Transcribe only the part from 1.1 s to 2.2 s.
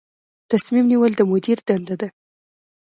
د مدیر دنده ده